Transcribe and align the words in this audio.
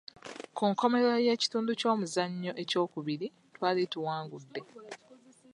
Ku 0.55 0.63
nkomerero 0.71 1.17
y'ekitundu 1.27 1.71
ky'omuzannyo 1.79 2.51
ekyokubiri, 2.63 3.27
twali 3.55 3.83
tuwangudde. 3.91 4.61